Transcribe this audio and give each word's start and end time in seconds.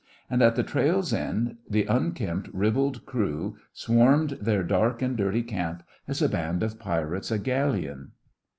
And 0.31 0.41
at 0.41 0.55
the 0.55 0.63
trail's 0.63 1.13
end 1.13 1.57
the 1.69 1.85
unkempt, 1.85 2.49
ribald 2.53 3.05
crew 3.05 3.57
swarmed 3.71 4.31
their 4.41 4.63
dark 4.63 5.03
and 5.03 5.15
dirty 5.15 5.43
camp 5.43 5.83
as 6.07 6.23
a 6.23 6.27
band 6.27 6.63
of 6.63 6.79
pirates 6.79 7.29
a 7.29 7.37
galleon. 7.37 8.13